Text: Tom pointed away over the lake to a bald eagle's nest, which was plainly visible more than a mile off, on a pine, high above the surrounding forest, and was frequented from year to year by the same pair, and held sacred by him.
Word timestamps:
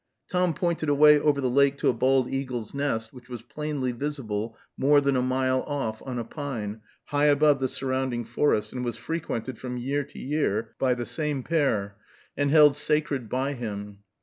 Tom 0.31 0.55
pointed 0.55 0.89
away 0.89 1.19
over 1.19 1.39
the 1.39 1.47
lake 1.51 1.77
to 1.77 1.87
a 1.87 1.93
bald 1.93 2.27
eagle's 2.27 2.73
nest, 2.73 3.13
which 3.13 3.29
was 3.29 3.43
plainly 3.43 3.91
visible 3.91 4.57
more 4.75 4.99
than 4.99 5.15
a 5.15 5.21
mile 5.21 5.61
off, 5.67 6.01
on 6.03 6.17
a 6.17 6.23
pine, 6.23 6.81
high 7.09 7.25
above 7.25 7.59
the 7.59 7.67
surrounding 7.67 8.25
forest, 8.25 8.73
and 8.73 8.83
was 8.83 8.97
frequented 8.97 9.59
from 9.59 9.77
year 9.77 10.03
to 10.03 10.17
year 10.17 10.73
by 10.79 10.95
the 10.95 11.05
same 11.05 11.43
pair, 11.43 11.97
and 12.35 12.49
held 12.49 12.75
sacred 12.75 13.29
by 13.29 13.53
him. 13.53 13.99